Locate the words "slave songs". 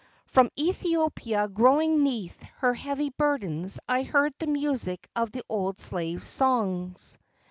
5.79-7.19